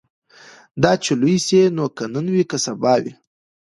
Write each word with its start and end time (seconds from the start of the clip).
دا 0.81 0.91
چي 1.03 1.13
لوی 1.21 1.37
سي 1.47 1.59
نو 1.75 1.85
که 1.95 2.03
نن 2.13 2.25
وي 2.33 2.43
که 2.49 2.57
سبا 2.65 2.93
وي 3.01 3.11